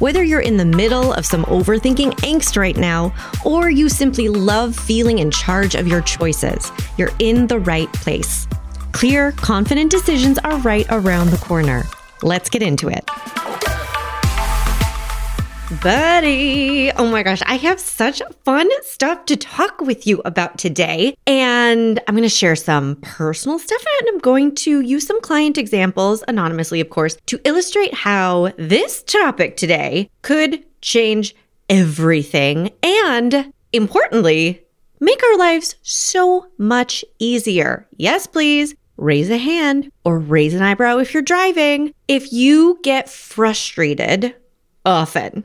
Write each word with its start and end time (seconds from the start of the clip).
Whether 0.00 0.24
you're 0.24 0.40
in 0.40 0.56
the 0.56 0.64
middle 0.64 1.12
of 1.12 1.24
some 1.24 1.44
overthinking 1.44 2.12
angst 2.22 2.56
right 2.56 2.76
now, 2.76 3.14
or 3.44 3.70
you 3.70 3.88
simply 3.88 4.28
love 4.28 4.74
feeling 4.74 5.20
in 5.20 5.30
charge 5.30 5.76
of 5.76 5.86
your 5.86 6.00
choices, 6.00 6.72
you're 6.98 7.12
in 7.20 7.46
the 7.46 7.60
right 7.60 7.92
place. 7.92 8.48
Clear, 8.90 9.32
confident 9.32 9.92
decisions 9.92 10.38
are 10.38 10.58
right 10.58 10.86
around 10.90 11.30
the 11.30 11.38
corner. 11.38 11.84
Let's 12.22 12.50
get 12.50 12.62
into 12.62 12.88
it. 12.88 13.08
Buddy, 15.82 16.92
oh 16.92 17.10
my 17.10 17.22
gosh, 17.22 17.40
I 17.46 17.54
have 17.54 17.80
such 17.80 18.20
fun 18.44 18.68
stuff 18.82 19.24
to 19.24 19.36
talk 19.36 19.80
with 19.80 20.06
you 20.06 20.20
about 20.26 20.58
today. 20.58 21.16
And 21.26 21.98
I'm 22.06 22.14
going 22.14 22.22
to 22.22 22.28
share 22.28 22.54
some 22.54 22.96
personal 22.96 23.58
stuff 23.58 23.82
and 24.00 24.08
I'm 24.10 24.18
going 24.18 24.54
to 24.56 24.80
use 24.80 25.06
some 25.06 25.22
client 25.22 25.56
examples, 25.56 26.22
anonymously, 26.28 26.82
of 26.82 26.90
course, 26.90 27.16
to 27.26 27.40
illustrate 27.44 27.94
how 27.94 28.52
this 28.58 29.02
topic 29.04 29.56
today 29.56 30.10
could 30.20 30.62
change 30.82 31.34
everything 31.70 32.70
and, 32.82 33.50
importantly, 33.72 34.62
make 35.00 35.22
our 35.24 35.38
lives 35.38 35.76
so 35.80 36.46
much 36.58 37.06
easier. 37.18 37.88
Yes, 37.96 38.26
please. 38.26 38.74
Raise 38.98 39.30
a 39.30 39.38
hand 39.38 39.90
or 40.04 40.18
raise 40.18 40.52
an 40.52 40.62
eyebrow 40.62 40.98
if 40.98 41.14
you're 41.14 41.22
driving. 41.22 41.94
If 42.06 42.34
you 42.34 42.78
get 42.82 43.08
frustrated 43.08 44.36
often, 44.84 45.44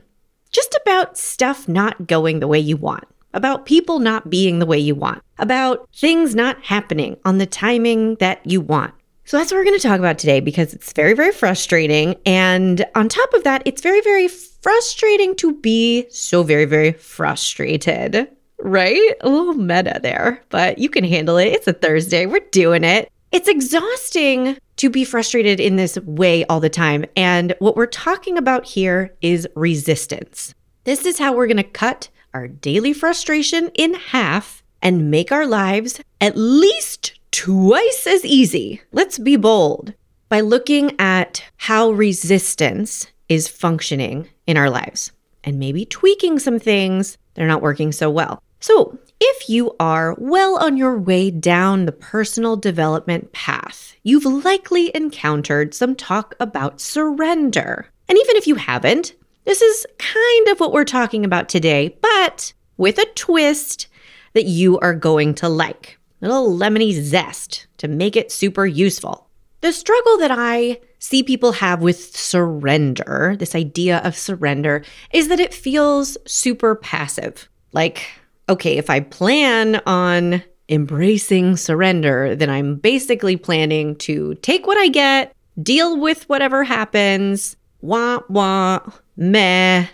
just 0.52 0.76
about 0.82 1.18
stuff 1.18 1.68
not 1.68 2.06
going 2.06 2.40
the 2.40 2.48
way 2.48 2.58
you 2.58 2.76
want, 2.76 3.04
about 3.34 3.66
people 3.66 3.98
not 3.98 4.30
being 4.30 4.58
the 4.58 4.66
way 4.66 4.78
you 4.78 4.94
want, 4.94 5.22
about 5.38 5.88
things 5.94 6.34
not 6.34 6.62
happening 6.64 7.16
on 7.24 7.38
the 7.38 7.46
timing 7.46 8.16
that 8.16 8.44
you 8.44 8.60
want. 8.60 8.94
So 9.24 9.36
that's 9.38 9.52
what 9.52 9.58
we're 9.58 9.64
going 9.64 9.78
to 9.78 9.88
talk 9.88 10.00
about 10.00 10.18
today 10.18 10.40
because 10.40 10.74
it's 10.74 10.92
very, 10.92 11.14
very 11.14 11.30
frustrating. 11.30 12.16
And 12.26 12.84
on 12.96 13.08
top 13.08 13.32
of 13.32 13.44
that, 13.44 13.62
it's 13.64 13.80
very, 13.80 14.00
very 14.00 14.26
frustrating 14.26 15.36
to 15.36 15.54
be 15.54 16.06
so 16.10 16.42
very, 16.42 16.64
very 16.64 16.92
frustrated, 16.92 18.28
right? 18.58 19.14
A 19.20 19.28
little 19.28 19.54
meta 19.54 20.00
there, 20.02 20.42
but 20.48 20.78
you 20.78 20.88
can 20.88 21.04
handle 21.04 21.36
it. 21.36 21.52
It's 21.52 21.68
a 21.68 21.72
Thursday. 21.72 22.26
We're 22.26 22.40
doing 22.50 22.82
it. 22.82 23.12
It's 23.30 23.48
exhausting 23.48 24.58
to 24.80 24.88
be 24.88 25.04
frustrated 25.04 25.60
in 25.60 25.76
this 25.76 25.98
way 26.06 26.42
all 26.46 26.58
the 26.58 26.70
time. 26.70 27.04
And 27.14 27.54
what 27.58 27.76
we're 27.76 27.84
talking 27.84 28.38
about 28.38 28.64
here 28.64 29.14
is 29.20 29.46
resistance. 29.54 30.54
This 30.84 31.04
is 31.04 31.18
how 31.18 31.34
we're 31.34 31.48
going 31.48 31.58
to 31.58 31.62
cut 31.62 32.08
our 32.32 32.48
daily 32.48 32.94
frustration 32.94 33.70
in 33.74 33.92
half 33.92 34.62
and 34.80 35.10
make 35.10 35.32
our 35.32 35.46
lives 35.46 36.00
at 36.22 36.34
least 36.34 37.20
twice 37.30 38.06
as 38.06 38.24
easy. 38.24 38.80
Let's 38.90 39.18
be 39.18 39.36
bold 39.36 39.92
by 40.30 40.40
looking 40.40 40.98
at 40.98 41.44
how 41.58 41.90
resistance 41.90 43.06
is 43.28 43.48
functioning 43.48 44.30
in 44.46 44.56
our 44.56 44.70
lives 44.70 45.12
and 45.44 45.58
maybe 45.58 45.84
tweaking 45.84 46.38
some 46.38 46.58
things 46.58 47.18
that 47.34 47.42
are 47.42 47.48
not 47.48 47.60
working 47.60 47.92
so 47.92 48.08
well. 48.08 48.42
So, 48.60 48.98
if 49.20 49.48
you 49.48 49.74
are 49.80 50.14
well 50.18 50.62
on 50.62 50.76
your 50.76 50.98
way 50.98 51.30
down 51.30 51.86
the 51.86 51.92
personal 51.92 52.56
development 52.56 53.32
path, 53.32 53.96
you've 54.02 54.24
likely 54.24 54.94
encountered 54.94 55.74
some 55.74 55.96
talk 55.96 56.34
about 56.40 56.80
surrender. 56.80 57.88
And 58.08 58.18
even 58.18 58.36
if 58.36 58.46
you 58.46 58.56
haven't, 58.56 59.14
this 59.44 59.62
is 59.62 59.86
kind 59.98 60.48
of 60.48 60.60
what 60.60 60.72
we're 60.72 60.84
talking 60.84 61.24
about 61.24 61.48
today, 61.48 61.96
but 62.02 62.52
with 62.76 62.98
a 62.98 63.06
twist 63.14 63.88
that 64.34 64.44
you 64.44 64.78
are 64.80 64.94
going 64.94 65.34
to 65.36 65.48
like. 65.48 65.98
A 66.22 66.28
little 66.28 66.56
lemony 66.56 66.92
zest 66.92 67.66
to 67.78 67.88
make 67.88 68.14
it 68.14 68.30
super 68.30 68.66
useful. 68.66 69.28
The 69.62 69.72
struggle 69.72 70.18
that 70.18 70.30
I 70.30 70.80
see 70.98 71.22
people 71.22 71.52
have 71.52 71.80
with 71.82 72.14
surrender, 72.16 73.36
this 73.38 73.54
idea 73.54 73.98
of 73.98 74.16
surrender, 74.16 74.84
is 75.12 75.28
that 75.28 75.40
it 75.40 75.54
feels 75.54 76.18
super 76.26 76.74
passive. 76.74 77.48
Like, 77.72 78.06
okay, 78.50 78.76
if 78.76 78.90
I 78.90 79.00
plan 79.00 79.80
on 79.86 80.42
embracing 80.68 81.56
surrender, 81.56 82.34
then 82.34 82.50
I'm 82.50 82.76
basically 82.76 83.36
planning 83.36 83.96
to 83.96 84.34
take 84.36 84.66
what 84.66 84.76
I 84.76 84.88
get, 84.88 85.34
deal 85.62 85.98
with 85.98 86.28
whatever 86.28 86.64
happens, 86.64 87.56
wah 87.80 88.20
wah, 88.28 88.80
meh, 89.16 89.86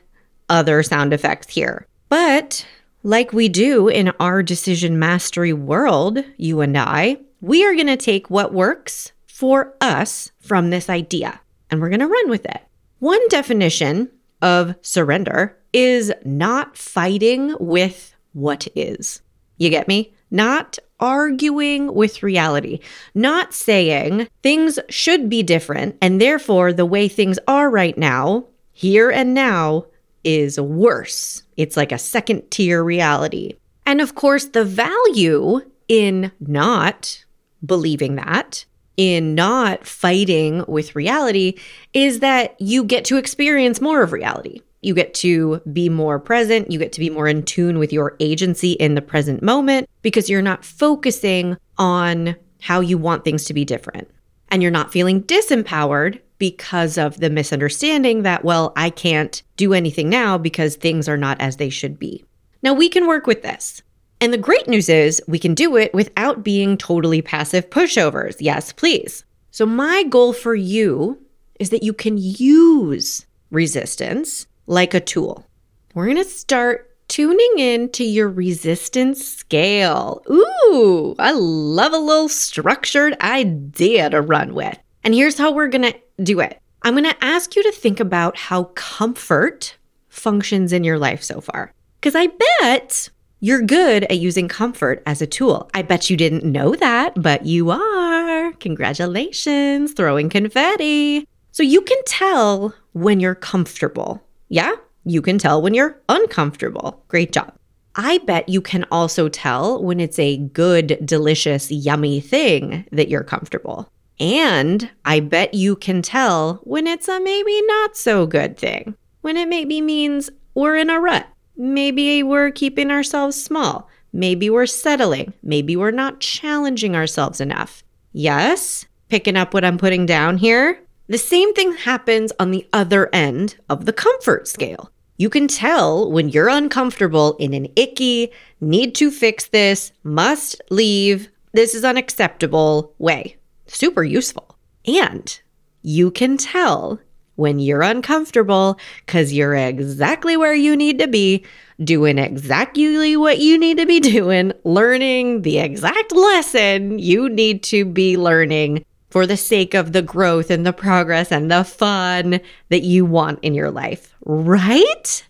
other 0.49 0.83
sound 0.83 1.13
effects 1.13 1.53
here. 1.53 1.87
But 2.09 2.67
like 3.03 3.33
we 3.33 3.49
do 3.49 3.89
in 3.89 4.13
our 4.19 4.43
decision 4.43 4.99
mastery 4.99 5.53
world, 5.53 6.25
you 6.37 6.61
and 6.61 6.77
I, 6.77 7.19
we 7.41 7.65
are 7.65 7.75
going 7.75 7.87
to 7.87 7.97
take 7.97 8.31
what 8.31 8.55
works 8.55 9.13
for 9.27 9.77
us 9.81 10.33
from 10.41 10.71
this 10.71 10.89
idea 10.89 11.41
and 11.71 11.81
we're 11.81 11.91
going 11.91 12.01
to 12.01 12.07
run 12.07 12.31
with 12.31 12.47
it. 12.47 12.63
One 13.01 13.27
definition 13.29 14.11
of 14.41 14.75
surrender 14.81 15.59
is 15.73 16.13
not 16.25 16.77
fighting 16.77 17.55
with 17.61 18.16
what 18.37 18.69
is. 18.75 19.23
You 19.57 19.71
get 19.71 19.89
me? 19.89 20.13
Not 20.31 20.79
arguing 21.01 21.95
with 21.95 22.23
reality, 22.23 22.81
not 23.15 23.55
saying 23.55 24.29
things 24.43 24.79
should 24.89 25.29
be 25.31 25.43
different 25.43 25.97
and 26.03 26.21
therefore 26.21 26.73
the 26.73 26.87
way 26.87 27.09
things 27.09 27.39
are 27.49 27.71
right 27.71 27.97
now, 27.97 28.47
here 28.73 29.11
and 29.11 29.33
now, 29.33 29.87
is 30.23 30.61
worse. 30.61 31.45
It's 31.57 31.77
like 31.77 31.93
a 31.93 31.99
second 31.99 32.51
tier 32.51 32.85
reality. 32.85 33.55
And 33.87 34.01
of 34.01 34.15
course, 34.15 34.47
the 34.47 34.65
value 34.65 35.61
in 35.89 36.33
not 36.41 37.25
believing 37.65 38.17
that, 38.17 38.65
in 38.97 39.35
not 39.35 39.87
fighting 39.87 40.65
with 40.67 40.97
reality, 40.97 41.55
is 41.95 42.21
that 42.21 42.61
you 42.61 42.85
get 42.85 43.05
to 43.07 43.17
experience 43.17 43.81
more 43.81 44.03
of 44.03 44.13
reality. 44.13 44.61
You 44.87 44.95
get 44.95 45.15
to 45.15 45.61
be 45.73 45.89
more 45.89 46.21
present. 46.21 46.71
You 46.71 46.79
get 46.79 46.93
to 46.93 47.01
be 47.01 47.11
more 47.11 47.27
in 47.27 47.43
tune 47.43 47.81
with 47.81 47.93
your 47.93 48.15
agency 48.21 48.75
in 48.75 48.95
the 48.95 49.03
present 49.03 49.43
moment 49.43 49.91
because 50.03 50.31
you're 50.31 50.41
not 50.41 50.65
focusing 50.65 51.57
on 51.77 52.37
how 52.61 52.79
you 52.79 52.97
want 52.97 53.25
things 53.25 53.47
to 53.47 53.53
be 53.53 53.65
different. 53.65 54.09
And 54.49 54.63
you're 54.63 54.71
not 54.71 54.93
feeling 54.93 55.25
disempowered 55.25 56.21
because 56.39 56.99
of 56.99 57.19
the 57.19 57.29
misunderstanding 57.29 58.23
that, 58.23 58.45
well, 58.45 58.73
I 58.77 58.91
can't 58.91 59.43
do 59.57 59.75
anything 59.75 60.09
now 60.09 60.39
because 60.39 60.77
things 60.77 61.09
are 61.09 61.17
not 61.17 61.41
as 61.41 61.57
they 61.57 61.69
should 61.69 61.99
be. 61.99 62.25
Now, 62.63 62.73
we 62.73 62.89
can 62.89 63.09
work 63.09 63.27
with 63.27 63.43
this. 63.43 63.83
And 64.21 64.33
the 64.33 64.39
great 64.39 64.69
news 64.69 64.89
is 64.89 65.21
we 65.27 65.41
can 65.41 65.55
do 65.55 65.77
it 65.77 65.93
without 65.95 66.45
being 66.45 66.77
totally 66.77 67.23
passive 67.23 67.71
pushovers. 67.71 68.37
Yes, 68.39 68.73
please. 68.73 69.25
So, 69.51 69.67
my 69.67 70.05
goal 70.05 70.33
for 70.33 70.55
you 70.55 71.19
is 71.59 71.71
that 71.71 71.83
you 71.83 71.93
can 71.93 72.19
use 72.19 73.27
resistance 73.51 74.47
like 74.67 74.95
a 74.95 75.01
tool. 75.01 75.47
We're 75.95 76.07
going 76.07 76.17
to 76.17 76.25
start 76.25 76.97
tuning 77.09 77.55
in 77.59 77.89
to 77.91 78.05
your 78.05 78.29
resistance 78.29 79.27
scale. 79.27 80.23
Ooh, 80.31 81.15
I 81.19 81.33
love 81.33 81.93
a 81.93 81.99
little 81.99 82.29
structured 82.29 83.17
idea 83.21 84.11
to 84.11 84.21
run 84.21 84.55
with. 84.55 84.79
And 85.05 85.15
here's 85.15 85.39
how 85.39 85.53
we're 85.53 85.69
going 85.69 85.93
to 85.93 85.99
do 86.23 86.41
it 86.41 86.61
I'm 86.83 86.95
going 86.95 87.05
to 87.05 87.25
ask 87.25 87.57
you 87.57 87.63
to 87.63 87.73
think 87.73 88.01
about 88.01 88.37
how 88.37 88.65
comfort 88.75 89.77
functions 90.09 90.73
in 90.73 90.85
your 90.85 90.99
life 90.99 91.23
so 91.23 91.41
far. 91.41 91.73
Because 92.01 92.15
I 92.15 92.29
bet 92.61 93.09
you're 93.41 93.63
good 93.63 94.05
at 94.05 94.19
using 94.19 94.49
comfort 94.49 95.03
as 95.07 95.21
a 95.21 95.27
tool. 95.27 95.71
I 95.75 95.83
bet 95.83 96.11
you 96.11 96.17
didn't 96.17 96.45
know 96.45 96.75
that, 96.75 97.21
but 97.21 97.45
you 97.45 97.71
are. 97.71 98.53
Congratulations, 98.55 99.93
throwing 99.93 100.29
confetti. 100.29 101.27
So 101.53 101.63
you 101.63 101.81
can 101.81 101.99
tell 102.07 102.75
when 102.93 103.21
you're 103.21 103.35
comfortable 103.35 104.26
yeah, 104.49 104.73
you 105.05 105.23
can 105.23 105.39
tell 105.39 105.63
when 105.63 105.75
you're 105.75 106.01
uncomfortable. 106.09 107.05
Great 107.09 107.33
job. 107.33 107.55
I 107.95 108.19
bet 108.19 108.49
you 108.49 108.61
can 108.61 108.85
also 108.91 109.29
tell 109.29 109.83
when 109.83 110.01
it's 110.01 110.19
a 110.19 110.37
good, 110.37 110.99
delicious, 111.05 111.71
yummy 111.71 112.21
thing 112.21 112.85
that 112.93 113.09
you're 113.09 113.25
comfortable. 113.25 113.91
And 114.21 114.91
I 115.05 115.21
bet 115.21 115.55
you 115.55 115.77
can 115.77 116.03
tell 116.03 116.61
when 116.65 116.87
it's 116.87 117.09
a 117.09 117.21
maybe 117.21 117.63
not 117.63 117.97
so 117.97 118.27
good 118.27 118.59
thing, 118.59 118.95
when 119.23 119.37
it 119.37 119.49
maybe 119.49 119.81
means 119.81 120.31
we're 120.55 120.77
in 120.77 120.91
a 120.91 121.01
rut. 121.01 121.27
Maybe 121.57 122.23
we're 122.23 122.51
keeping 122.51 122.91
ourselves 122.91 123.43
small. 123.43 123.89
Maybe 124.13 124.51
we're 124.51 124.67
settling. 124.67 125.33
Maybe 125.43 125.77
we're 125.77 125.91
not 125.91 126.21
challenging 126.21 126.95
ourselves 126.95 127.41
enough. 127.41 127.83
Yes, 128.13 128.87
picking 129.09 129.37
up 129.37 129.55
what 129.55 129.65
I'm 129.65 129.79
putting 129.79 130.07
down 130.07 130.39
here. 130.39 130.81
The 131.09 131.19
same 131.19 131.55
thing 131.55 131.73
happens 131.73 132.33
on 132.41 132.51
the 132.51 132.67
other 132.73 133.09
end 133.15 133.57
of 133.69 133.85
the 133.85 133.93
comfort 133.93 134.49
scale. 134.49 134.91
You 135.19 135.31
can 135.31 135.47
tell 135.47 136.11
when 136.11 136.29
you're 136.29 136.49
uncomfortable 136.49 137.37
in 137.39 137.55
an 137.55 137.69
icky, 137.77 138.33
need 138.61 138.97
to 138.97 139.13
fix 139.13 139.47
this, 139.47 139.93
must 140.03 140.61
leave, 140.69 141.29
this 141.53 141.75
is 141.75 141.85
unacceptable 141.85 142.93
way. 142.99 143.37
Super 143.67 144.03
useful. 144.03 144.59
And 144.85 145.41
you 145.83 146.11
can 146.11 146.37
tell 146.37 146.99
when 147.37 147.61
you're 147.61 147.83
uncomfortable 147.83 148.79
because 149.05 149.33
you're 149.33 149.55
exactly 149.55 150.37
where 150.37 150.55
you 150.55 150.75
need 150.75 150.99
to 150.99 151.07
be, 151.07 151.45
doing 151.83 152.19
exactly 152.19 153.17
what 153.17 153.39
you 153.39 153.59
need 153.59 153.79
to 153.79 153.87
be 153.87 154.01
doing, 154.01 154.53
learning 154.65 155.43
the 155.43 155.59
exact 155.59 156.13
lesson 156.13 156.99
you 156.99 157.29
need 157.29 157.63
to 157.63 157.85
be 157.85 158.17
learning 158.17 158.85
for 159.17 159.27
the 159.27 159.35
sake 159.35 159.73
of 159.73 159.95
the 159.95 160.03
growth 160.03 160.51
and 160.51 160.67
the 160.67 160.75
progress 160.75 161.33
and 161.33 161.51
the 161.51 161.65
fun 161.65 162.39
that 162.69 162.83
you 162.83 163.03
want 163.03 163.39
in 163.41 163.55
your 163.55 163.71
life, 163.71 164.15
right? 164.27 165.27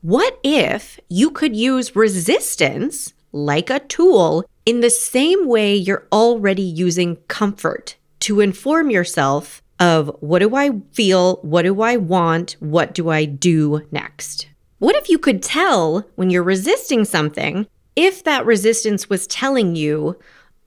What 0.00 0.40
if 0.42 0.98
you 1.10 1.30
could 1.30 1.54
use 1.54 1.94
resistance 1.94 3.12
like 3.32 3.68
a 3.68 3.80
tool 3.80 4.46
in 4.64 4.80
the 4.80 4.88
same 4.88 5.46
way 5.46 5.76
you're 5.76 6.08
already 6.10 6.62
using 6.62 7.16
comfort 7.28 7.96
to 8.20 8.40
inform 8.40 8.88
yourself 8.88 9.60
of 9.78 10.10
what 10.20 10.38
do 10.38 10.56
I 10.56 10.70
feel? 10.92 11.36
What 11.42 11.64
do 11.64 11.82
I 11.82 11.98
want? 11.98 12.56
What 12.60 12.94
do 12.94 13.10
I 13.10 13.26
do 13.26 13.86
next? 13.90 14.48
What 14.78 14.96
if 14.96 15.10
you 15.10 15.18
could 15.18 15.42
tell 15.42 16.06
when 16.14 16.30
you're 16.30 16.42
resisting 16.42 17.04
something 17.04 17.66
if 17.96 18.24
that 18.24 18.46
resistance 18.46 19.10
was 19.10 19.26
telling 19.26 19.76
you, 19.76 20.18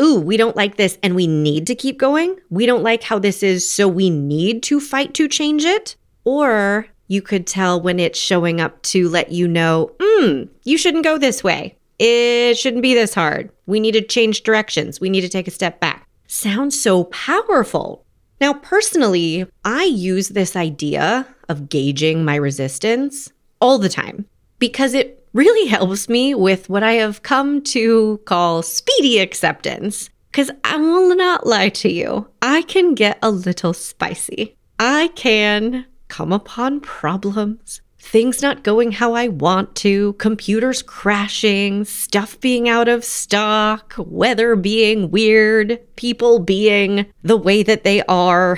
ooh, 0.01 0.19
we 0.19 0.37
don't 0.37 0.55
like 0.55 0.77
this 0.77 0.97
and 1.03 1.15
we 1.15 1.27
need 1.27 1.67
to 1.67 1.75
keep 1.75 1.97
going? 1.97 2.37
We 2.49 2.65
don't 2.65 2.83
like 2.83 3.03
how 3.03 3.19
this 3.19 3.43
is, 3.43 3.69
so 3.69 3.87
we 3.87 4.09
need 4.09 4.63
to 4.63 4.79
fight 4.79 5.13
to 5.15 5.27
change 5.27 5.65
it? 5.65 5.95
Or 6.23 6.87
you 7.07 7.21
could 7.21 7.47
tell 7.47 7.81
when 7.81 7.99
it's 7.99 8.19
showing 8.19 8.61
up 8.61 8.81
to 8.83 9.09
let 9.09 9.31
you 9.31 9.47
know, 9.47 9.91
hmm, 9.99 10.43
you 10.63 10.77
shouldn't 10.77 11.03
go 11.03 11.17
this 11.17 11.43
way. 11.43 11.77
It 11.97 12.57
shouldn't 12.57 12.83
be 12.83 12.93
this 12.93 13.13
hard. 13.13 13.51
We 13.65 13.79
need 13.79 13.93
to 13.93 14.01
change 14.01 14.43
directions. 14.43 15.01
We 15.01 15.09
need 15.09 15.21
to 15.21 15.29
take 15.29 15.47
a 15.47 15.51
step 15.51 15.79
back. 15.79 16.07
Sounds 16.27 16.79
so 16.79 17.05
powerful, 17.05 18.05
now, 18.41 18.53
personally, 18.53 19.45
I 19.65 19.83
use 19.83 20.29
this 20.29 20.55
idea 20.55 21.27
of 21.49 21.67
gauging 21.67 22.23
my 22.23 22.35
resistance 22.35 23.31
all 23.59 23.77
the 23.77 23.89
time 23.89 24.25
because 24.59 24.93
it 24.93 25.18
really 25.33 25.67
helps 25.67 26.09
me 26.09 26.33
with 26.35 26.69
what 26.69 26.83
I 26.83 26.93
have 26.93 27.23
come 27.23 27.61
to 27.63 28.19
call 28.25 28.61
speedy 28.61 29.19
acceptance. 29.19 30.09
Because 30.31 30.51
I 30.63 30.77
will 30.77 31.15
not 31.15 31.47
lie 31.47 31.69
to 31.69 31.91
you, 31.91 32.27
I 32.41 32.61
can 32.61 32.93
get 32.93 33.17
a 33.21 33.31
little 33.31 33.73
spicy. 33.73 34.55
I 34.77 35.09
can 35.15 35.85
come 36.07 36.31
upon 36.31 36.81
problems 36.81 37.81
things 37.99 38.41
not 38.41 38.63
going 38.63 38.91
how 38.91 39.13
I 39.13 39.27
want 39.27 39.75
to, 39.77 40.13
computers 40.13 40.81
crashing, 40.81 41.85
stuff 41.85 42.39
being 42.39 42.67
out 42.67 42.87
of 42.87 43.03
stock, 43.03 43.93
weather 43.97 44.55
being 44.55 45.11
weird, 45.11 45.79
people 45.95 46.39
being 46.39 47.05
the 47.23 47.37
way 47.37 47.61
that 47.61 47.83
they 47.83 48.01
are. 48.03 48.57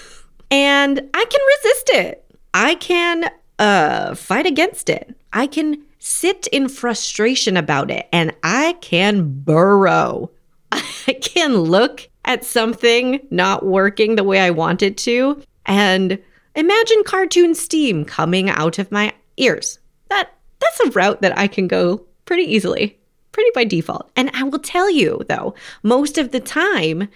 and 0.50 0.98
I 1.12 1.24
can 1.24 1.40
resist 1.56 1.90
it. 1.90 2.24
I 2.54 2.74
can 2.76 3.30
uh, 3.58 4.14
fight 4.14 4.46
against 4.46 4.88
it. 4.88 5.14
I 5.32 5.46
can 5.46 5.82
sit 6.06 6.46
in 6.48 6.68
frustration 6.68 7.56
about 7.56 7.90
it 7.90 8.08
and 8.12 8.34
I 8.42 8.74
can 8.80 9.40
burrow. 9.42 10.30
I 10.72 11.18
can 11.20 11.56
look 11.56 12.08
at 12.24 12.44
something 12.44 13.26
not 13.30 13.64
working 13.64 14.16
the 14.16 14.24
way 14.24 14.40
I 14.40 14.50
want 14.50 14.82
it 14.82 14.96
to 14.98 15.42
and 15.64 16.18
Imagine 16.56 17.04
cartoon 17.04 17.54
steam 17.54 18.06
coming 18.06 18.48
out 18.48 18.78
of 18.78 18.90
my 18.90 19.12
ears. 19.36 19.78
That 20.08 20.30
that's 20.58 20.80
a 20.80 20.90
route 20.90 21.20
that 21.20 21.36
I 21.36 21.48
can 21.48 21.68
go 21.68 22.06
pretty 22.24 22.44
easily, 22.44 22.98
pretty 23.30 23.50
by 23.54 23.64
default. 23.64 24.10
And 24.16 24.30
I 24.32 24.44
will 24.44 24.58
tell 24.58 24.90
you 24.90 25.20
though, 25.28 25.54
most 25.82 26.16
of 26.16 26.32
the 26.32 26.40
time 26.40 27.08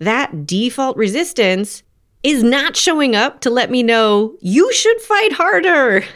that 0.00 0.44
default 0.44 0.96
resistance 0.96 1.84
is 2.24 2.42
not 2.42 2.76
showing 2.76 3.14
up 3.14 3.40
to 3.42 3.50
let 3.50 3.70
me 3.70 3.84
know 3.84 4.36
you 4.40 4.72
should 4.72 5.00
fight 5.00 5.32
harder. 5.34 6.04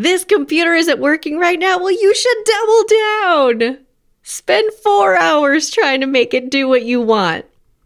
this 0.00 0.24
computer 0.24 0.72
isn't 0.74 0.98
working 0.98 1.38
right 1.38 1.58
now. 1.58 1.78
Well, 1.78 1.90
you 1.90 2.14
should 2.14 2.36
double 2.46 2.84
down. 3.68 3.78
Spend 4.22 4.72
four 4.82 5.14
hours 5.16 5.68
trying 5.68 6.00
to 6.00 6.06
make 6.06 6.32
it 6.32 6.50
do 6.50 6.66
what 6.68 6.84
you 6.84 7.02
want. 7.02 7.44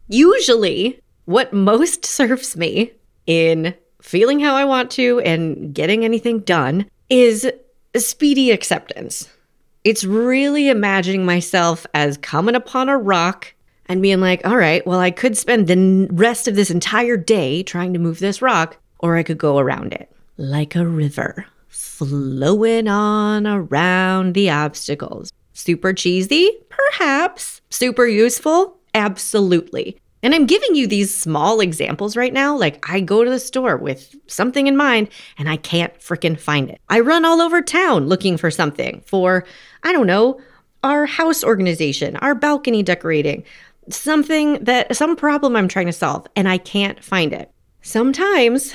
Usually, 0.08 1.00
what 1.24 1.52
most 1.52 2.04
serves 2.04 2.56
me 2.56 2.92
in 3.26 3.74
feeling 4.00 4.38
how 4.38 4.54
I 4.54 4.64
want 4.64 4.92
to 4.92 5.18
and 5.20 5.74
getting 5.74 6.04
anything 6.04 6.38
done 6.40 6.86
is 7.10 7.50
speedy 7.96 8.52
acceptance. 8.52 9.28
It's 9.82 10.04
really 10.04 10.68
imagining 10.68 11.26
myself 11.26 11.84
as 11.94 12.16
coming 12.18 12.54
upon 12.54 12.88
a 12.88 12.96
rock 12.96 13.52
and 13.86 14.00
being 14.00 14.20
like, 14.20 14.46
all 14.46 14.56
right, 14.56 14.86
well, 14.86 15.00
I 15.00 15.10
could 15.10 15.36
spend 15.36 15.66
the 15.66 16.08
rest 16.12 16.46
of 16.46 16.54
this 16.54 16.70
entire 16.70 17.16
day 17.16 17.64
trying 17.64 17.92
to 17.92 17.98
move 17.98 18.20
this 18.20 18.40
rock, 18.40 18.76
or 19.00 19.16
I 19.16 19.24
could 19.24 19.36
go 19.36 19.58
around 19.58 19.92
it 19.92 20.10
like 20.36 20.74
a 20.74 20.86
river, 20.86 21.46
flowing 21.74 22.88
on 22.88 23.46
around 23.46 24.34
the 24.34 24.50
obstacles. 24.50 25.32
Super 25.52 25.92
cheesy? 25.92 26.50
Perhaps. 26.68 27.60
Super 27.70 28.06
useful? 28.06 28.76
Absolutely. 28.94 29.98
And 30.22 30.34
I'm 30.34 30.46
giving 30.46 30.74
you 30.74 30.86
these 30.86 31.14
small 31.14 31.60
examples 31.60 32.16
right 32.16 32.32
now. 32.32 32.56
Like 32.56 32.88
I 32.88 33.00
go 33.00 33.24
to 33.24 33.30
the 33.30 33.38
store 33.38 33.76
with 33.76 34.14
something 34.26 34.66
in 34.66 34.76
mind 34.76 35.10
and 35.36 35.48
I 35.48 35.56
can't 35.56 35.94
freaking 36.00 36.38
find 36.38 36.70
it. 36.70 36.80
I 36.88 37.00
run 37.00 37.24
all 37.24 37.42
over 37.42 37.60
town 37.60 38.06
looking 38.06 38.36
for 38.38 38.50
something 38.50 39.02
for, 39.06 39.44
I 39.82 39.92
don't 39.92 40.06
know, 40.06 40.40
our 40.82 41.06
house 41.06 41.44
organization, 41.44 42.16
our 42.16 42.34
balcony 42.34 42.82
decorating, 42.82 43.44
something 43.90 44.64
that, 44.64 44.96
some 44.96 45.14
problem 45.14 45.56
I'm 45.56 45.68
trying 45.68 45.86
to 45.86 45.92
solve 45.92 46.26
and 46.36 46.48
I 46.48 46.58
can't 46.58 47.04
find 47.04 47.32
it. 47.32 47.50
Sometimes 47.82 48.74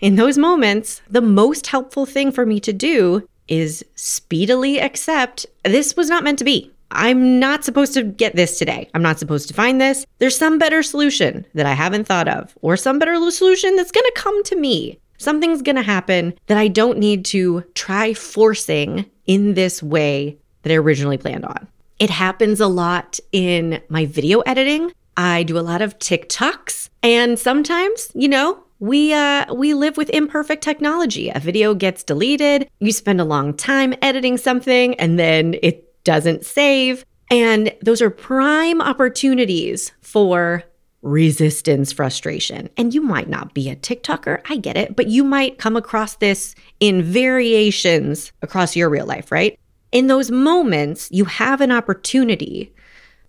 in 0.00 0.16
those 0.16 0.38
moments, 0.38 1.02
the 1.08 1.20
most 1.20 1.66
helpful 1.66 2.06
thing 2.06 2.32
for 2.32 2.46
me 2.46 2.60
to 2.60 2.72
do 2.72 3.28
is 3.48 3.84
speedily 3.96 4.80
accept 4.80 5.46
this 5.64 5.96
was 5.96 6.08
not 6.08 6.24
meant 6.24 6.38
to 6.38 6.44
be. 6.44 6.70
I'm 6.92 7.38
not 7.38 7.64
supposed 7.64 7.94
to 7.94 8.02
get 8.02 8.34
this 8.34 8.58
today. 8.58 8.88
I'm 8.94 9.02
not 9.02 9.18
supposed 9.18 9.48
to 9.48 9.54
find 9.54 9.80
this. 9.80 10.04
There's 10.18 10.36
some 10.36 10.58
better 10.58 10.82
solution 10.82 11.46
that 11.54 11.66
I 11.66 11.74
haven't 11.74 12.06
thought 12.06 12.28
of, 12.28 12.56
or 12.62 12.76
some 12.76 12.98
better 12.98 13.14
solution 13.30 13.76
that's 13.76 13.92
going 13.92 14.04
to 14.06 14.12
come 14.16 14.42
to 14.44 14.56
me. 14.56 14.98
Something's 15.18 15.62
going 15.62 15.76
to 15.76 15.82
happen 15.82 16.34
that 16.46 16.56
I 16.56 16.68
don't 16.68 16.98
need 16.98 17.24
to 17.26 17.62
try 17.74 18.14
forcing 18.14 19.04
in 19.26 19.54
this 19.54 19.82
way 19.82 20.38
that 20.62 20.72
I 20.72 20.76
originally 20.76 21.18
planned 21.18 21.44
on. 21.44 21.68
It 21.98 22.10
happens 22.10 22.60
a 22.60 22.66
lot 22.66 23.20
in 23.30 23.80
my 23.88 24.06
video 24.06 24.40
editing. 24.40 24.92
I 25.16 25.42
do 25.42 25.58
a 25.58 25.60
lot 25.60 25.82
of 25.82 25.98
TikToks, 25.98 26.88
and 27.02 27.38
sometimes, 27.38 28.10
you 28.14 28.28
know, 28.28 28.64
we 28.80 29.12
uh 29.12 29.44
we 29.54 29.74
live 29.74 29.96
with 29.96 30.10
imperfect 30.10 30.64
technology. 30.64 31.30
A 31.30 31.38
video 31.38 31.74
gets 31.74 32.02
deleted, 32.02 32.68
you 32.80 32.92
spend 32.92 33.20
a 33.20 33.24
long 33.24 33.54
time 33.54 33.94
editing 34.02 34.36
something 34.36 34.94
and 34.98 35.18
then 35.18 35.56
it 35.62 36.02
doesn't 36.02 36.44
save. 36.44 37.04
And 37.30 37.72
those 37.82 38.02
are 38.02 38.10
prime 38.10 38.80
opportunities 38.80 39.92
for 40.00 40.64
resistance 41.02 41.92
frustration. 41.92 42.68
And 42.76 42.92
you 42.92 43.00
might 43.00 43.28
not 43.28 43.54
be 43.54 43.70
a 43.70 43.76
TikToker, 43.76 44.40
I 44.48 44.56
get 44.56 44.76
it, 44.76 44.96
but 44.96 45.06
you 45.06 45.24
might 45.24 45.58
come 45.58 45.76
across 45.76 46.16
this 46.16 46.54
in 46.80 47.02
variations 47.02 48.32
across 48.42 48.76
your 48.76 48.90
real 48.90 49.06
life, 49.06 49.30
right? 49.30 49.58
In 49.92 50.08
those 50.08 50.30
moments, 50.30 51.08
you 51.10 51.24
have 51.26 51.60
an 51.60 51.72
opportunity 51.72 52.72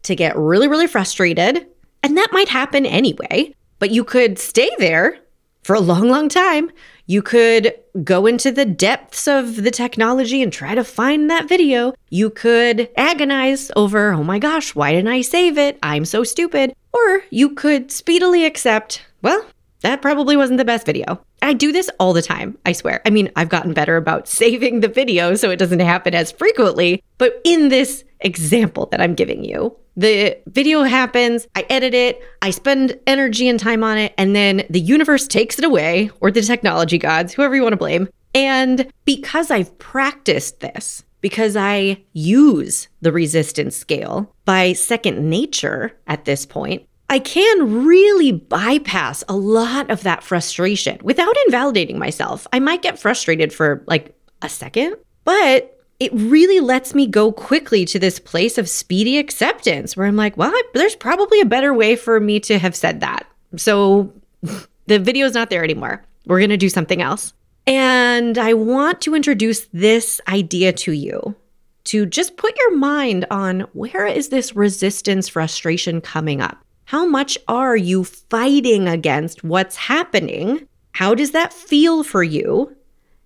to 0.04 0.16
get 0.16 0.36
really, 0.36 0.68
really 0.68 0.88
frustrated. 0.88 1.66
And 2.04 2.18
that 2.18 2.32
might 2.32 2.50
happen 2.50 2.86
anyway, 2.86 3.54
but 3.80 3.92
you 3.92 4.04
could 4.04 4.40
stay 4.40 4.70
there 4.80 5.18
for 5.64 5.76
a 5.76 5.80
long, 5.80 6.10
long 6.10 6.30
time 6.30 6.72
you 7.12 7.22
could 7.22 7.74
go 8.06 8.26
into 8.26 8.54
the 8.54 8.64
depths 8.64 9.28
of 9.28 9.64
the 9.64 9.70
technology 9.70 10.42
and 10.42 10.54
try 10.54 10.74
to 10.74 10.82
find 10.82 11.30
that 11.30 11.50
video. 11.50 11.94
You 12.10 12.30
could 12.30 12.90
agonize 12.96 13.70
over, 13.76 14.14
oh 14.14 14.24
my 14.24 14.40
gosh, 14.40 14.74
why 14.74 14.94
didn't 14.94 15.12
I 15.12 15.20
save 15.20 15.58
it? 15.58 15.78
I'm 15.84 16.06
so 16.06 16.24
stupid. 16.24 16.74
Or 16.94 17.24
you 17.30 17.50
could 17.50 17.92
speedily 17.92 18.46
accept, 18.46 19.06
well, 19.22 19.46
that 19.82 20.02
probably 20.02 20.38
wasn't 20.38 20.58
the 20.58 20.64
best 20.64 20.86
video. 20.86 21.22
I 21.42 21.52
do 21.52 21.74
this 21.74 21.90
all 22.00 22.14
the 22.14 22.22
time, 22.22 22.58
I 22.66 22.72
swear. 22.72 23.02
I 23.06 23.10
mean, 23.10 23.30
I've 23.36 23.50
gotten 23.50 23.74
better 23.74 23.98
about 23.98 24.28
saving 24.40 24.80
the 24.80 24.88
video 24.88 25.36
so 25.36 25.50
it 25.50 25.60
doesn't 25.60 25.82
happen 25.82 26.16
as 26.16 26.32
frequently, 26.32 27.04
but 27.18 27.42
in 27.44 27.68
this 27.68 28.06
example 28.22 28.88
that 28.88 29.02
I'm 29.02 29.16
giving 29.16 29.44
you, 29.44 29.76
the 29.98 30.38
video 30.48 30.84
happens, 30.84 31.48
I 31.56 31.66
edit 31.70 31.94
it, 31.94 32.22
I 32.42 32.52
spend 32.52 32.98
energy 33.08 33.48
and 33.48 33.60
time 33.60 33.84
on 33.84 33.98
it, 33.98 34.14
and 34.18 34.36
then 34.36 34.64
the 34.70 34.80
universe 34.80 35.28
takes 35.28 35.60
it 35.60 35.66
away, 35.66 36.10
or 36.22 36.32
the 36.32 36.42
technology 36.42 36.98
gods, 36.98 37.34
whoever 37.34 37.56
you 37.56 37.62
want 37.62 37.74
to 37.74 37.78
blame. 37.78 38.08
And 38.34 38.92
because 39.06 39.52
I've 39.52 39.78
practiced 39.78 40.62
this, 40.62 41.04
because 41.20 41.56
I 41.56 42.04
use 42.14 42.88
the 43.02 43.12
resistance 43.12 43.76
scale 43.76 44.34
by 44.46 44.74
second 44.74 45.30
nature 45.30 45.92
at 46.08 46.26
this 46.26 46.46
point, 46.46 46.88
I 47.10 47.20
can 47.20 47.84
really 47.86 48.32
bypass 48.32 49.24
a 49.28 49.36
lot 49.36 49.92
of 49.92 50.04
that 50.04 50.24
frustration 50.24 50.98
without 51.04 51.36
invalidating 51.46 52.00
myself. 52.00 52.48
I 52.54 52.60
might 52.60 52.82
get 52.82 53.00
frustrated 53.00 53.52
for 53.52 53.84
like 53.86 54.16
a 54.42 54.48
second, 54.48 54.96
but 55.26 55.78
it 56.02 56.12
really 56.16 56.60
lets 56.60 56.96
me 56.96 57.06
go 57.06 57.32
quickly 57.32 57.86
to 57.86 58.00
this 58.00 58.18
place 58.18 58.58
of 58.58 58.68
speedy 58.68 59.20
acceptance 59.20 59.96
where 59.96 60.08
I'm 60.08 60.16
like, 60.16 60.36
well, 60.36 60.50
I, 60.52 60.64
there's 60.74 60.96
probably 60.96 61.40
a 61.42 61.46
better 61.46 61.76
way 61.76 61.96
for 61.96 62.20
me 62.20 62.40
to 62.40 62.58
have 62.58 62.76
said 62.76 63.02
that. 63.02 63.28
So 63.56 64.12
the 64.88 64.98
video's 64.98 65.36
not 65.36 65.52
there 65.52 65.64
anymore. 65.64 66.04
We're 66.26 66.40
going 66.40 66.50
to 66.50 66.58
do 66.58 66.70
something 66.70 67.04
else. 67.04 67.34
And 67.68 68.40
I 68.40 68.56
want 68.56 69.02
to 69.02 69.14
introduce 69.14 69.68
this 69.74 70.20
idea 70.28 70.74
to 70.74 70.92
you 70.92 71.36
to 71.84 72.08
just 72.08 72.36
put 72.36 72.58
your 72.58 72.76
mind 72.76 73.28
on 73.30 73.60
where 73.74 74.08
is 74.08 74.30
this 74.30 74.56
resistance 74.56 75.30
frustration 75.30 76.02
coming 76.02 76.42
up? 76.42 76.66
How 76.86 77.06
much 77.06 77.38
are 77.48 77.78
you 77.78 78.06
fighting 78.06 78.88
against 78.88 79.44
what's 79.44 79.76
happening? 79.76 80.68
How 80.94 81.14
does 81.14 81.30
that 81.30 81.54
feel 81.54 82.04
for 82.04 82.24
you? 82.24 82.76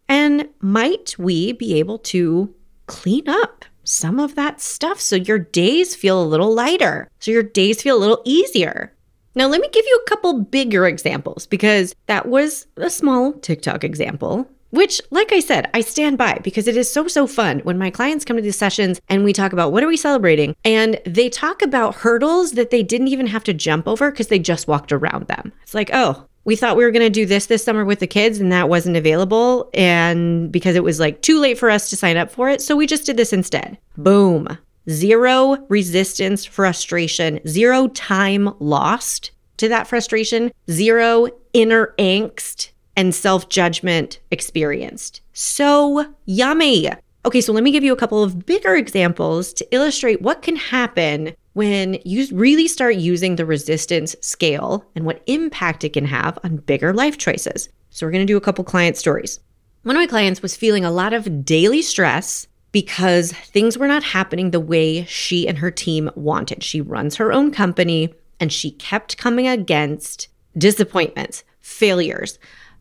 And 0.10 0.50
might 0.60 1.16
we 1.18 1.54
be 1.54 1.80
able 1.80 2.00
to 2.00 2.54
clean 2.88 3.28
up 3.28 3.66
some 3.84 4.20
of 4.20 4.36
that 4.36 4.60
stuff 4.60 5.00
so 5.00 5.16
your 5.16 5.40
days 5.40 5.96
feel 5.96 6.22
a 6.22 6.26
little 6.26 6.54
lighter, 6.54 7.10
so 7.20 7.32
your 7.32 7.44
days 7.44 7.82
feel 7.82 7.98
a 7.98 8.00
little 8.00 8.22
easier? 8.26 8.92
Now, 9.36 9.48
let 9.48 9.62
me 9.62 9.70
give 9.72 9.86
you 9.86 10.02
a 10.02 10.10
couple 10.10 10.42
bigger 10.42 10.88
examples 10.88 11.46
because 11.46 11.94
that 12.08 12.28
was 12.28 12.68
a 12.78 12.90
small 12.90 13.34
TikTok 13.34 13.84
example 13.84 14.50
which 14.72 15.02
like 15.10 15.32
i 15.32 15.40
said 15.40 15.70
i 15.74 15.80
stand 15.80 16.18
by 16.18 16.38
because 16.44 16.68
it 16.68 16.76
is 16.76 16.92
so 16.92 17.08
so 17.08 17.26
fun 17.26 17.60
when 17.60 17.78
my 17.78 17.90
clients 17.90 18.26
come 18.26 18.36
to 18.36 18.42
these 18.42 18.58
sessions 18.58 19.00
and 19.08 19.24
we 19.24 19.32
talk 19.32 19.54
about 19.54 19.72
what 19.72 19.84
are 19.84 19.88
we 19.88 19.96
celebrating 19.96 20.56
and 20.66 21.00
they 21.06 21.30
talk 21.30 21.62
about 21.62 21.96
hurdles 21.96 22.54
that 22.54 22.72
they 22.72 22.84
didn't 22.84 23.08
even 23.08 23.28
have 23.28 23.44
to 23.44 23.54
jump 23.54 23.88
over 23.88 24.12
because 24.12 24.28
they 24.28 24.40
just 24.40 24.68
walked 24.68 24.92
around 24.92 25.28
them 25.28 25.54
it's 25.64 25.74
like 25.74 25.90
oh 25.94 26.26
we 26.46 26.56
thought 26.56 26.78
we 26.78 26.86
were 26.86 26.92
going 26.92 27.06
to 27.06 27.10
do 27.10 27.26
this 27.26 27.48
this 27.48 27.64
summer 27.64 27.84
with 27.84 28.00
the 28.00 28.08
kids 28.08 28.40
and 28.40 28.52
that 28.52 28.70
wasn't 28.70 28.96
available 28.96 29.70
and 29.74 30.52
because 30.52 30.76
it 30.76 30.84
was 30.84 31.00
like 31.00 31.22
too 31.22 31.40
late 31.40 31.58
for 31.58 31.70
us 31.70 31.90
to 31.90 31.98
sign 31.98 32.18
up 32.18 32.32
for 32.32 32.50
it 32.50 32.62
so 32.62 32.76
we 32.76 32.88
just 32.88 33.06
did 33.06 33.18
this 33.18 33.34
instead 33.34 33.78
boom 33.98 34.48
zero 34.90 35.58
resistance 35.70 36.46
frustration 36.46 37.40
zero 37.48 37.88
time 37.90 38.50
lost 38.60 39.32
to 39.58 39.68
that 39.70 39.88
frustration 39.88 40.52
zero 40.70 41.28
inner 41.54 41.94
angst 41.98 42.70
and 42.96 43.14
self 43.14 43.50
judgment 43.50 44.20
experienced. 44.32 45.22
So 45.34 46.14
yummy. 46.26 46.90
Okay, 47.26 47.42
so 47.42 47.54
let 47.54 47.64
me 47.64 47.72
give 47.72 47.84
you 47.84 47.94
a 47.94 47.98
couple 47.98 48.24
of 48.24 48.46
bigger 48.46 48.76
examples 48.76 49.52
to 49.54 49.68
illustrate 49.72 50.22
what 50.22 50.42
can 50.42 50.56
happen 50.56 51.36
when 51.56 51.98
you 52.04 52.28
really 52.34 52.68
start 52.68 52.96
using 52.96 53.38
the 53.38 53.46
resistance 53.46 54.14
scale 54.20 54.86
and 54.94 55.06
what 55.06 55.24
impact 55.26 55.86
it 55.86 55.94
can 55.94 56.06
have 56.06 56.38
on 56.44 56.58
bigger 56.58 56.94
life 56.94 57.18
choices. 57.18 57.70
So, 57.90 58.06
we're 58.06 58.12
gonna 58.12 58.26
do 58.26 58.36
a 58.36 58.42
couple 58.42 58.66
client 58.66 58.98
stories. 58.98 59.40
One 59.84 59.96
of 59.96 60.02
my 60.02 60.08
clients 60.08 60.42
was 60.42 60.58
feeling 60.58 60.84
a 60.84 60.92
lot 60.92 61.14
of 61.14 61.46
daily 61.46 61.82
stress 61.82 62.48
because 62.74 63.32
things 63.32 63.78
were 63.78 63.88
not 63.88 64.04
happening 64.04 64.52
the 64.52 64.60
way 64.60 65.06
she 65.06 65.48
and 65.48 65.58
her 65.60 65.72
team 65.72 66.12
wanted. 66.16 66.62
She 66.62 66.82
runs 66.82 67.16
her 67.16 67.32
own 67.32 67.52
company 67.52 68.14
and 68.38 68.52
she 68.52 68.72
kept 68.72 69.18
coming 69.18 69.48
against 69.48 70.28
disappointments, 70.58 71.46
failures, 71.62 72.38